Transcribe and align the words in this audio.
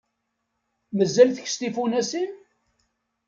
Mazal 0.97 1.29
tkess 1.31 1.55
tifunasin? 1.55 2.31